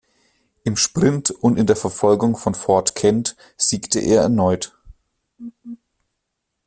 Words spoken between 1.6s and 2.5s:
der Verfolgung